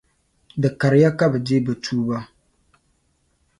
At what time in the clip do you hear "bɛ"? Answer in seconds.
1.31-1.37, 1.65-1.73